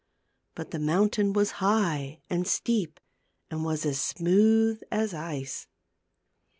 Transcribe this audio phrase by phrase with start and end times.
[0.55, 2.99] But the mountain was high and steep,
[3.51, 5.67] and was as smooth as ice.